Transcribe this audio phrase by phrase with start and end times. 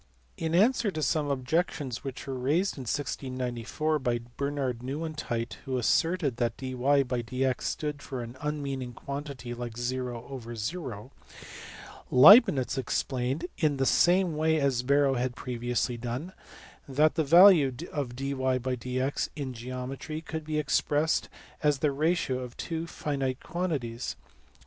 [0.35, 6.37] In answer to some objections which were raised in 1694 by Bernard Nieuwentyt who asserted
[6.37, 11.11] that dyjdx stood for an unmeaning quantity like 0/0,
[12.09, 16.33] Leibnitz explained, in the same way as Barrow had previously done,
[16.89, 21.29] that the value of dyjdx in geometry could be expressed
[21.61, 24.15] as the ratio of two finite quantities.